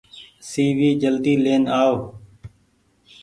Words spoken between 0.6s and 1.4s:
وي جلدي